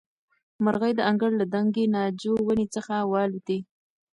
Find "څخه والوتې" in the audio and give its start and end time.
2.75-3.57